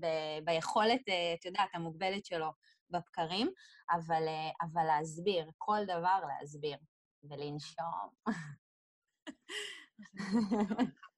[0.00, 0.06] ב,
[0.44, 2.48] ביכולת, אה, את יודעת, המוגבלת שלו
[2.90, 3.50] בבקרים,
[3.90, 6.76] אבל, אה, אבל להסביר, כל דבר להסביר,
[7.24, 8.08] ולנשום.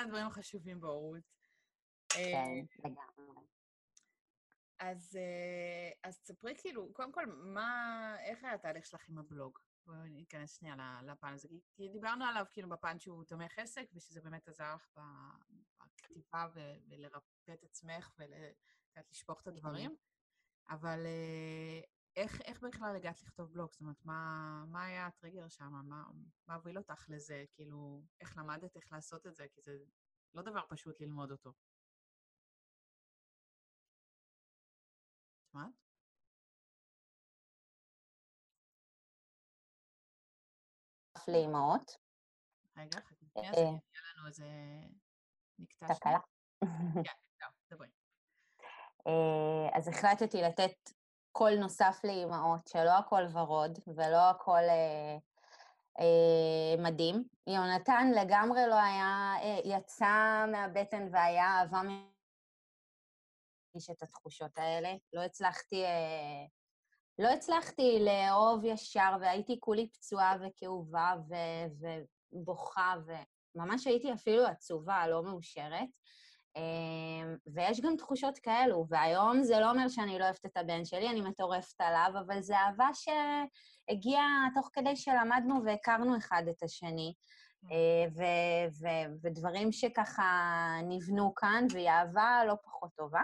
[0.00, 1.22] אחד הדברים החשובים בהורות.
[2.08, 3.46] כן, אה, לגמרי.
[4.78, 9.58] אז, אה, אז תספרי כאילו, קודם כל, מה, איך היה התהליך שלך עם הבלוג?
[9.86, 11.48] בואי ניכנס שנייה לפן הזה.
[11.72, 15.00] כי דיברנו עליו כאילו בפן שהוא תומך עסק, ושזה באמת עזר לך
[15.78, 16.46] בכתיבה
[16.88, 18.14] ולרפא את עצמך
[18.96, 19.96] ולשפוך את הדברים.
[20.68, 21.80] אבל אה,
[22.16, 23.72] איך, איך בכלל הגעת לכתוב בלוג?
[23.72, 25.72] זאת אומרת, מה, מה היה הטריגר שם?
[25.84, 26.04] מה,
[26.46, 27.44] מה הוביל אותך לזה?
[27.52, 29.46] כאילו, איך למדת איך לעשות את זה?
[29.52, 29.78] כי זה
[30.34, 31.52] לא דבר פשוט ללמוד אותו.
[35.52, 35.72] שמעת?
[41.28, 41.90] לאימהות.
[42.76, 43.70] רגע, חכי שנייה, שיהיה
[44.16, 44.46] לנו איזה
[45.58, 45.94] נקטע.
[45.94, 46.18] תקלה.
[47.04, 47.20] כן.
[49.06, 50.90] אה, אז החלטתי לתת
[51.40, 55.16] קול נוסף לאימהות, שלא הכל ורוד ולא הכל אה,
[56.00, 57.24] אה, מדהים.
[57.46, 62.10] יונתן לגמרי לא היה, אה, יצא מהבטן והיה אהבה מרגיש
[63.90, 64.94] את התחושות האלה.
[65.12, 66.46] לא הצלחתי, אה,
[67.18, 71.88] לא הצלחתי לאהוב ישר, והייתי כולי פצועה וכאובה ו-
[72.32, 72.94] ובוכה,
[73.54, 75.88] וממש הייתי אפילו עצובה, לא מאושרת.
[76.56, 81.08] אמ, ויש גם תחושות כאלו, והיום זה לא אומר שאני לא אוהבת את הבן שלי,
[81.08, 87.14] אני מטורפת עליו, אבל זו אהבה שהגיעה תוך כדי שלמדנו והכרנו אחד את השני.
[87.60, 87.68] כן.
[87.74, 90.22] אה, ו- ו- ודברים שככה
[90.88, 93.22] נבנו כאן, והיא אהבה לא פחות טובה.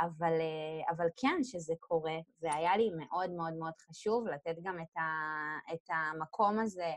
[0.00, 4.96] אבל, אה, אבל כן, שזה קורה, והיה לי מאוד מאוד מאוד חשוב לתת גם את,
[4.96, 6.92] ה- את המקום הזה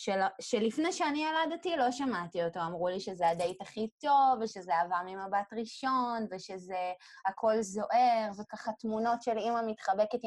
[0.00, 4.96] של, שלפני שאני ילדתי לא שמעתי אותו, אמרו לי שזה הדייט הכי טוב, ושזה אהבה
[5.06, 6.92] ממבט ראשון, ושזה
[7.26, 10.18] הכל זוהר, וככה תמונות של אימא מתחבקת.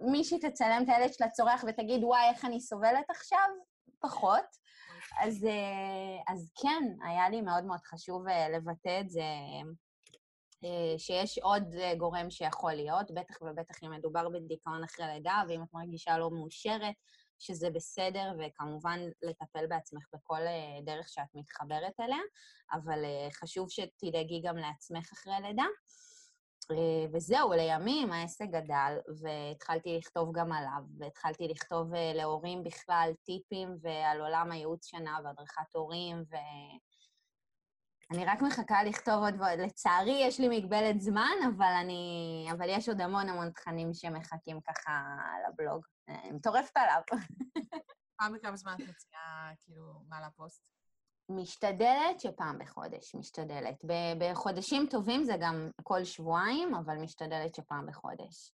[0.00, 3.48] מישהי תצלם את הילד שלה צורח ותגיד, וואי, איך אני סובלת עכשיו?
[4.00, 4.44] פחות.
[5.20, 9.22] אז, אה, אז כן, היה לי מאוד מאוד חשוב אה, לבטא את זה,
[10.64, 15.68] אה, שיש עוד גורם שיכול להיות, בטח ובטח אם מדובר בדיכאון אחרי לידה, ואם את
[15.74, 16.94] מרגישה לא מאושרת,
[17.40, 22.22] שזה בסדר, וכמובן לטפל בעצמך בכל אה, דרך שאת מתחברת אליה,
[22.72, 25.66] אבל אה, חשוב שתדאגי גם לעצמך אחרי לידה.
[26.70, 34.20] אה, וזהו, לימים העסק גדל, והתחלתי לכתוב גם עליו, והתחלתי לכתוב להורים בכלל טיפים ועל
[34.20, 36.36] עולם הייעוץ שנה והדרכת הורים, ו...
[38.12, 39.58] אני רק מחכה לכתוב עוד ועוד.
[39.58, 42.48] לצערי, יש לי מגבלת זמן, אבל אני...
[42.52, 45.02] אבל יש עוד המון המון תכנים שמחכים ככה
[45.48, 45.86] לבלוג.
[46.32, 47.02] מטורפת עליו.
[48.16, 50.62] פעם בכמה זמן את מציעה, כאילו, מה לפוסט?
[51.28, 53.84] משתדלת שפעם בחודש, משתדלת.
[54.18, 58.52] בחודשים טובים זה גם כל שבועיים, אבל משתדלת שפעם בחודש.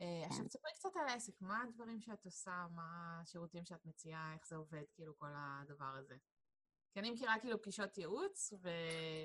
[0.00, 1.32] אה, עכשיו, תספרי קצת על העסק.
[1.40, 6.14] מה הדברים שאת עושה, מה השירותים שאת מציעה, איך זה עובד, כאילו, כל הדבר הזה?
[6.92, 8.68] כי אני מכירה כאילו פגישות ייעוץ, ו...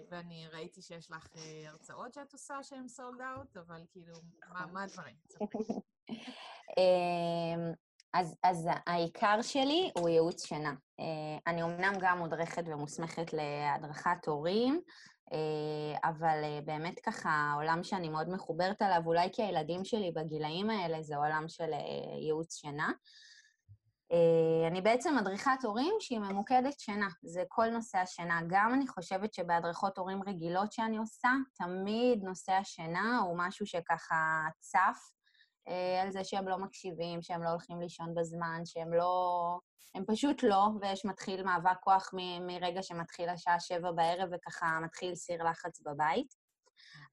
[0.10, 1.38] ואני ראיתי שיש לך uh,
[1.68, 4.16] הרצאות שאת עושה שהן סולד אאוט, אבל כאילו,
[4.50, 5.16] מה, מה הדברים?
[6.78, 7.74] אמ,
[8.14, 10.74] אז, אז העיקר שלי הוא ייעוץ שינה.
[11.00, 14.82] אה, אני אמנם גם מודרכת ומוסמכת להדרכת הורים,
[15.34, 21.02] אה, אבל באמת ככה, העולם שאני מאוד מחוברת עליו, אולי כי הילדים שלי בגילאים האלה,
[21.02, 21.70] זה עולם של
[22.22, 22.92] ייעוץ שינה.
[24.12, 27.08] אה, אני בעצם מדריכת הורים שהיא ממוקדת שינה.
[27.22, 28.40] זה כל נושא השינה.
[28.48, 34.78] גם אני חושבת שבהדרכות הורים רגילות שאני עושה, תמיד נושא השינה הוא משהו שככה צף
[34.78, 35.17] אה,
[36.02, 39.60] על זה שהם לא מקשיבים, שהם לא הולכים לישון בזמן, שהם לא...
[39.96, 45.16] הם פשוט לא, ויש מתחיל מאבק כוח מ- מרגע שמתחיל השעה שבע בערב וככה מתחיל
[45.16, 46.36] סיר לחץ בבית.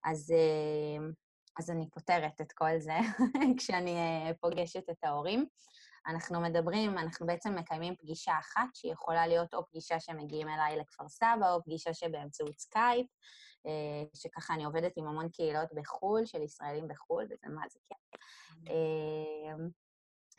[0.04, 1.06] אז, אה,
[1.58, 2.98] אז אני פותרת את כל זה
[3.58, 3.96] כשאני
[4.40, 5.46] פוגשת את ההורים.
[6.06, 11.08] אנחנו מדברים, אנחנו בעצם מקיימים פגישה אחת, שהיא יכולה להיות או פגישה שמגיעים אליי לכפר
[11.08, 13.10] סבא, או פגישה שבאמצעות סקייפ, אה,
[14.14, 18.18] שככה אני עובדת עם המון קהילות בחו"ל, של ישראלים בחו"ל, וזה מה זה כן.
[18.68, 19.64] אה,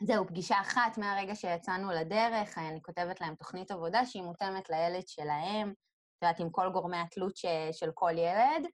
[0.02, 5.68] זהו, פגישה אחת מהרגע שיצאנו לדרך, אני כותבת להם תוכנית עבודה שהיא מותאמת לילד שלהם,
[5.70, 8.66] את יודעת, עם כל גורמי התלות ש, של כל ילד.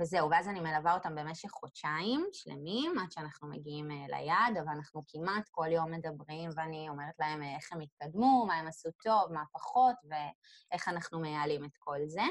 [0.00, 5.02] וזהו, ואז אני מלווה אותם במשך חודשיים שלמים, עד שאנחנו מגיעים uh, ליעד, אבל אנחנו
[5.08, 9.42] כמעט כל יום מדברים, ואני אומרת להם איך הם התקדמו, מה הם עשו טוב, מה
[9.52, 12.22] פחות, ואיך אנחנו מייעלים את כל זה.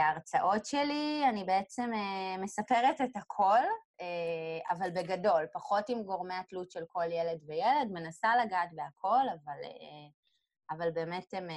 [0.00, 3.58] ההרצאות שלי, אני בעצם uh, מספרת את הכל,
[4.00, 9.62] uh, אבל בגדול, פחות עם גורמי התלות של כל ילד וילד, מנסה לגעת בהכל, אבל,
[9.64, 11.48] uh, אבל באמת הם,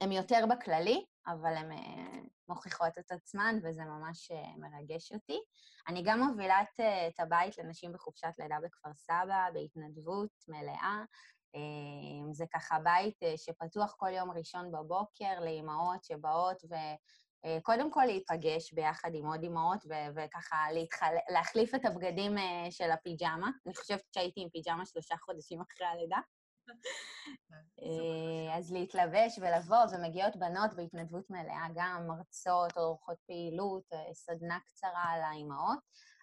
[0.00, 1.70] הם יותר בכללי, אבל הן
[2.48, 5.40] מוכיחות את עצמן, וזה ממש מרגש אותי.
[5.88, 6.62] אני גם מובילה
[7.08, 11.04] את הבית לנשים בחופשת לידה בכפר סבא, בהתנדבות מלאה.
[11.56, 16.74] Uh, זה ככה בית uh, שפתוח כל יום ראשון בבוקר לאימהות שבאות ו...
[17.62, 21.14] קודם כל להיפגש ביחד עם עוד אימהות, ו- וככה להתחל...
[21.28, 22.32] להחליף את הבגדים
[22.70, 23.50] של הפיג'מה.
[23.66, 26.18] אני חושבת שהייתי עם פיג'מה שלושה חודשים אחרי הלידה.
[27.82, 35.02] אה, אז להתלבש ולבוא, ומגיעות בנות בהתנדבות מלאה, גם מרצות, עורכות פעילות, אה, סדנה קצרה
[35.04, 35.78] על האימהות.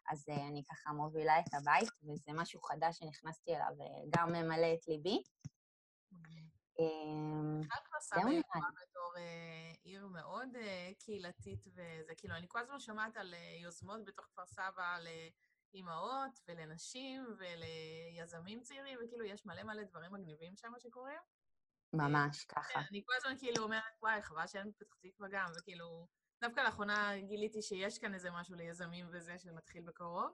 [0.09, 4.87] אז אה, אני ככה מובילה את הבית, וזה משהו חדש שנכנסתי אליו, וגם ממלא את
[4.87, 5.23] ליבי.
[7.69, 9.13] כפר סבא ידועה בתור
[9.83, 10.49] עיר מאוד
[10.99, 15.07] קהילתית וזה, כאילו, אני כל הזמן שומעת על יוזמות בתוך כפר סבא, על
[15.75, 21.19] לאימהות ולנשים וליזמים צעירים, וכאילו יש מלא מלא דברים מגניבים שם שקורים.
[21.93, 22.79] ממש, ככה.
[22.89, 26.07] אני כל הזמן כאילו אומרת, וואי, חבל שאין בפתח תקווה גם, וכאילו,
[26.41, 30.31] דווקא לאחרונה גיליתי שיש כאן איזה משהו ליזמים וזה שמתחיל בקרוב.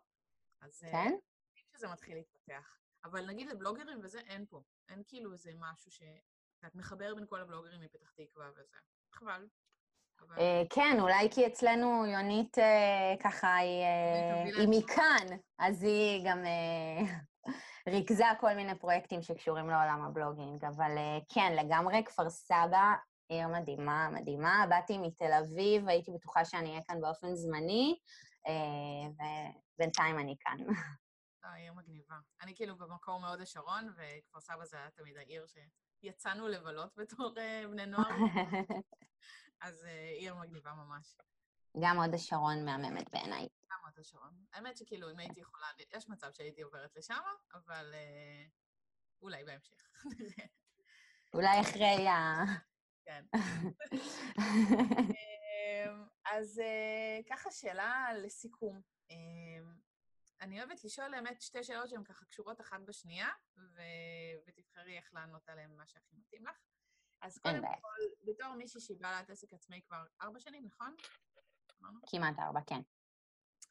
[0.61, 0.83] אז...
[0.83, 1.15] אה, כן?
[1.53, 2.77] אני שזה מתחיל להתפתח.
[3.03, 4.61] אבל נגיד לבלוגרים וזה, אין פה.
[4.89, 8.77] אין כאילו איזה משהו שאת מחבר בין כל הבלוגרים מפתח תקווה וזה.
[9.11, 9.47] חבל.
[10.37, 16.43] אה, כן, אולי כי אצלנו יונית אה, ככה, היא אה, מכאן, אז היא גם
[17.93, 20.91] ריכזה כל מיני פרויקטים שקשורים לעולם הבלוגינג, אבל
[21.33, 22.93] כן, לגמרי כפר סבא
[23.31, 24.65] עיר מדהימה, מדהימה.
[24.69, 27.99] באתי מתל אביב, הייתי בטוחה שאני אהיה כאן באופן זמני,
[28.47, 28.53] אה,
[29.75, 30.57] ובינתיים אני כאן.
[31.45, 32.15] אה, עיר מגניבה.
[32.41, 35.45] אני כאילו במקור מאוד השרון, וכפר סבא זה היה תמיד העיר
[36.01, 38.09] שיצאנו לבלות בתור אה, בני נוער,
[39.61, 39.83] אז
[40.17, 41.17] עיר מגניבה ממש.
[41.79, 43.47] גם הוד השרון מהממת בעיניי.
[43.71, 44.33] גם הוד השרון.
[44.53, 47.21] האמת שכאילו, אם הייתי יכולה, יש מצב שהייתי עוברת לשם,
[47.53, 47.93] אבל
[49.21, 49.91] אולי בהמשך.
[51.33, 52.43] אולי אחרי ה...
[53.31, 53.67] כן.
[55.51, 58.81] אמ, אז אה, ככה שאלה לסיכום.
[59.09, 59.75] אמ,
[60.41, 65.49] אני אוהבת לשאול האמת שתי שאלות שהן ככה קשורות אחת בשנייה, ו- ותבחרי איך לענות
[65.49, 66.57] עליהן מה שהכי מתאים לך.
[67.21, 70.95] אז קודם כל, בתור מישהי שהיא בעלת עסק עצמאי כבר ארבע שנים, נכון?
[72.07, 72.81] כמעט ארבע, כן.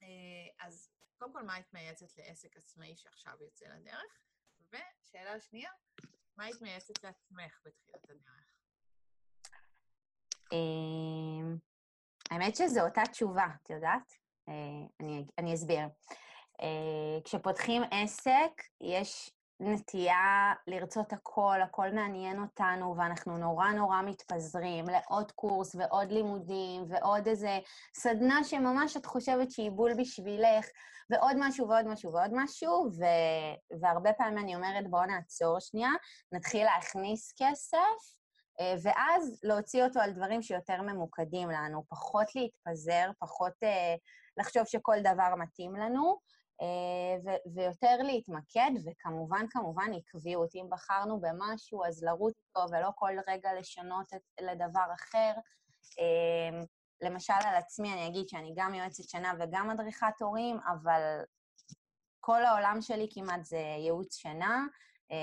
[0.03, 4.21] אה, אז קודם כל, מה היית מייעצת לעסק עצמאי שעכשיו יוצא לדרך?
[4.69, 5.71] ושאלה שנייה,
[6.37, 8.50] מה היית מייעצת לעצמך בתחילת הדרך?
[10.53, 11.57] אמ,
[12.31, 14.13] האמת שזו אותה תשובה, את יודעת?
[14.49, 14.55] אה,
[15.01, 15.81] אני, אני אסביר.
[16.63, 25.33] אה, כשפותחים עסק, יש נטייה לרצות הכל, הכל מעניין אותנו, ואנחנו נורא נורא מתפזרים לעוד
[25.33, 27.59] קורס ועוד לימודים ועוד איזה
[27.95, 30.67] סדנה שממש את חושבת שהיא בול בשבילך,
[31.11, 33.05] ועוד משהו ועוד משהו ועוד משהו, ו...
[33.81, 35.91] והרבה פעמים אני אומרת, בואו נעצור שנייה,
[36.33, 38.20] נתחיל להכניס כסף,
[38.83, 43.99] ואז להוציא אותו על דברים שיותר ממוקדים לנו, פחות להתפזר, פחות uh,
[44.37, 46.19] לחשוב שכל דבר מתאים לנו,
[46.63, 50.55] uh, ו- ויותר להתמקד, וכמובן, כמובן, עקביות.
[50.55, 55.33] אם בחרנו במשהו, אז לרוץ אותו ולא כל רגע לשנות את, לדבר אחר.
[57.03, 61.23] למשל, על עצמי אני אגיד שאני גם יועצת שנה וגם מדריכת הורים, אבל
[62.21, 64.61] כל העולם שלי כמעט זה ייעוץ אה,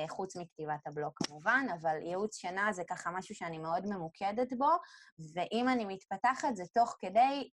[0.09, 4.69] חוץ מכתיבת הבלוג כמובן, אבל ייעוץ שינה זה ככה משהו שאני מאוד ממוקדת בו,
[5.33, 7.49] ואם אני מתפתחת זה תוך כדי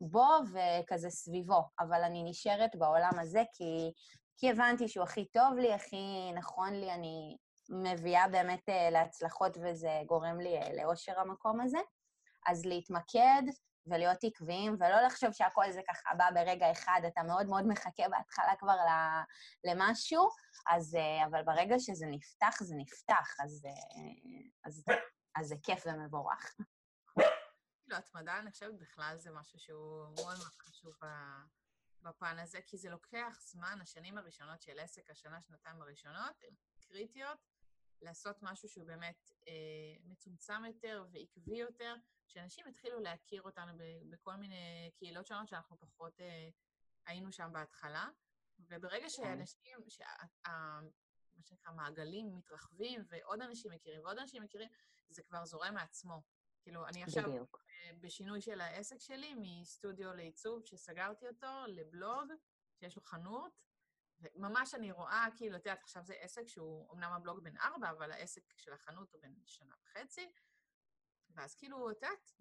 [0.00, 3.92] בו וכזה סביבו, אבל אני נשארת בעולם הזה כי,
[4.36, 7.36] כי הבנתי שהוא הכי טוב לי, הכי נכון לי, אני
[7.70, 11.78] מביאה באמת אה, להצלחות וזה גורם לי אה, לאושר המקום הזה.
[12.46, 13.42] אז להתמקד
[13.86, 18.56] ולהיות עקביים, ולא לחשוב שהכל זה ככה בא ברגע אחד, אתה מאוד מאוד מחכה בהתחלה
[18.58, 18.76] כבר
[19.64, 20.28] למשהו,
[20.66, 23.72] אז, אה, אבל ברגע שזה נפתח, זה נפתח, אז, אה,
[24.64, 24.84] אז,
[25.36, 26.54] אז זה כיף ומבורך.
[27.82, 30.92] כאילו, התמדה, אני חושבת, בכלל זה משהו שהוא מאוד מאוד חשוב
[32.02, 36.54] בפן הזה, כי זה לוקח זמן, השנים הראשונות של עסק, השנה, שנתיים הראשונות, הן
[36.88, 37.38] קריטיות,
[38.02, 39.52] לעשות משהו שהוא באמת אה,
[40.04, 41.94] מצומצם יותר ועקבי יותר,
[42.26, 43.72] שאנשים התחילו להכיר אותנו
[44.10, 46.48] בכל מיני קהילות שונות שאנחנו פחות אה,
[47.06, 48.08] היינו שם בהתחלה.
[48.68, 49.08] וברגע כן.
[49.08, 50.04] שאנשים, שה,
[51.34, 54.68] מה שנקרא, מעגלים מתרחבים, ועוד אנשים מכירים ועוד אנשים מכירים,
[55.08, 56.22] זה כבר זורם מעצמו.
[56.62, 57.64] כאילו, אני עכשיו בדיוק.
[58.00, 62.32] בשינוי של העסק שלי, מסטודיו לעיצוב, שסגרתי אותו, לבלוג,
[62.80, 63.52] שיש לו חנות,
[64.20, 68.12] וממש אני רואה, כאילו, את יודעת, עכשיו זה עסק שהוא, אמנם הבלוג בן ארבע, אבל
[68.12, 70.32] העסק של החנות הוא בן שנה וחצי,
[71.34, 72.32] ואז כאילו, את יודעת,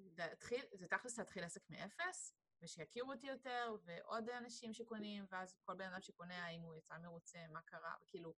[0.73, 6.01] זה תכלס להתחיל עסק מאפס, ושיכירו אותי יותר, ועוד אנשים שקונים, ואז כל בן אדם
[6.01, 8.33] שקונה, האם הוא יצא מרוצה, מה קרה, וכאילו,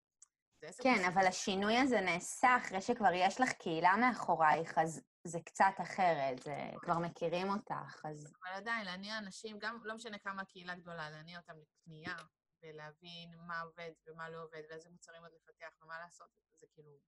[0.61, 0.83] זה עסק...
[0.83, 6.43] כן, אבל השינוי הזה נעשה אחרי שכבר יש לך קהילה מאחורייך, אז זה קצת אחרת,
[6.43, 8.33] זה כבר מכירים אותך, אז...
[8.43, 12.15] אבל עדיין, להניע אנשים, גם לא משנה כמה הקהילה גדולה, להניע אותם לקנייה,
[12.61, 16.99] ולהבין מה עובד ומה לא עובד, ואיזה מוצרים עוד לפתח ומה לעשות, זה כאילו...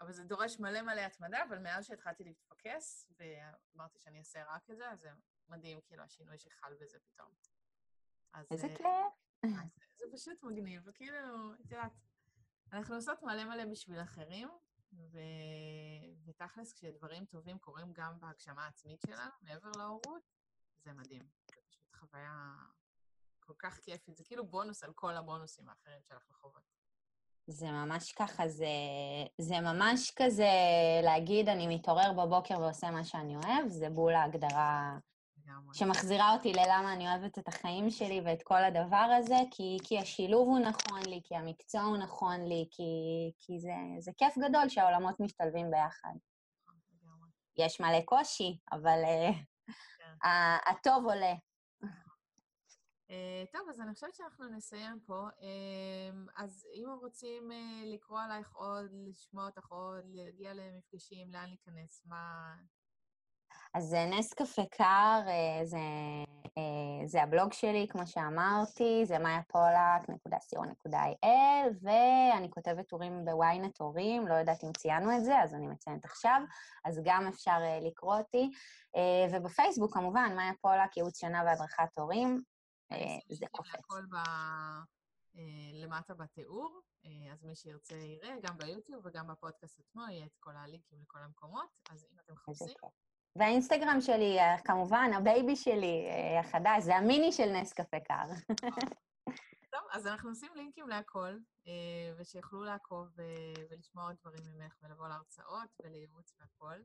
[0.00, 4.76] אבל זה דורש מלא מלא התמדה, אבל מאז שהתחלתי להתפקס, ואמרתי שאני אעשה רק את
[4.76, 5.10] זה, אז זה
[5.48, 7.28] מדהים, כאילו, השינוי שחל בזה פתאום.
[8.32, 8.86] אז, איזה אה, כיף.
[9.42, 9.48] זה,
[9.98, 11.92] זה פשוט מגניב, וכאילו, את יודעת,
[12.72, 14.48] אנחנו עושות מלא מלא בשביל אחרים,
[14.92, 15.18] ו...
[16.24, 20.22] ותכלס, כשדברים טובים קורים גם בהגשמה העצמית שלנו, מעבר להורות,
[20.84, 21.22] זה מדהים.
[21.46, 22.56] זה פשוט חוויה
[23.46, 24.16] כל כך כיפית.
[24.16, 26.62] זה כאילו בונוס על כל הבונוסים האחרים שאנחנו חוות.
[27.46, 28.66] זה ממש ככה, זה,
[29.38, 30.50] זה ממש כזה
[31.02, 34.98] להגיד, אני מתעורר בבוקר ועושה מה שאני אוהב, זה בול ההגדרה
[35.72, 40.48] שמחזירה אותי ללמה אני אוהבת את החיים שלי ואת כל הדבר הזה, כי, כי השילוב
[40.48, 42.82] הוא נכון לי, כי המקצוע הוא נכון לי, כי,
[43.38, 46.14] כי זה, זה כיף גדול שהעולמות משתלבים ביחד.
[47.56, 49.34] יש מלא קושי, אבל uh,
[49.98, 50.28] כן.
[50.70, 51.34] הטוב עולה.
[53.08, 53.12] Uh,
[53.52, 55.28] טוב, אז אני חושבת שאנחנו נסיים פה.
[55.38, 55.42] Uh,
[56.36, 57.54] אז אם רוצים uh,
[57.86, 62.54] לקרוא עלייך עוד, לשמוע אותך עוד, להגיע למפגשים, לאן להיכנס, מה...
[63.74, 65.20] אז נס קפה קר
[65.64, 65.78] זה,
[67.04, 71.26] זה הבלוג שלי, כמו שאמרתי, זה מאיapolak.co.il,
[71.82, 76.40] ואני כותבת טורים בוויינט הורים, לא יודעת אם ציינו את זה, אז אני מציינת עכשיו,
[76.84, 78.50] אז גם אפשר לקרוא אותי.
[79.32, 82.42] ובפייסבוק, כמובן, מאיה פולק, ייעוץ שינה והדרכת הורים,
[83.28, 83.74] זה קופץ.
[83.74, 84.16] הכל ב...
[85.74, 86.80] למטה בתיאור,
[87.32, 91.78] אז מי שירצה יראה, גם ביוטיוב וגם בפודקאסט עצמו, יהיה את כל הלינקים לכל המקומות,
[91.90, 92.74] אז אם אתם מחפשים...
[93.38, 96.06] והאינסטגרם שלי, כמובן, ה baby שלי
[96.40, 98.24] החדש, זה המיני של נס קפה קר.
[99.70, 101.38] טוב, אז אנחנו עושים לינקים להכל,
[102.18, 103.08] ושיוכלו לעקוב
[103.70, 106.82] ולשמוע עוד דברים ממך, ולבוא להרצאות ולייעוץ והכל.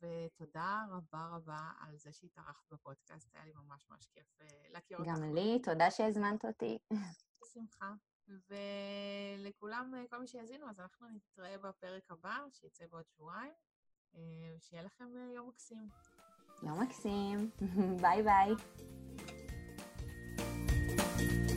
[0.00, 4.38] ותודה רבה רבה על זה שהתארחת בפודקאסט, היה לי ממש ממש כיף
[4.70, 5.10] להכיר אותך.
[5.10, 6.78] גם לי, תודה שהזמנת אותי.
[7.42, 7.94] בשמחה.
[8.28, 13.52] ולכולם, כל מי שיאזינו, אז אנחנו נתראה בפרק הבא, שיצא בעוד שבועיים.
[14.56, 15.88] ושיהיה לכם יום מקסים.
[16.62, 17.50] יום מקסים.
[18.02, 18.54] ביי ביי.
[21.18, 21.47] thank you